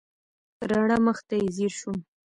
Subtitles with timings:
[0.69, 1.97] راڼه مخ ته یې ځېر شوم.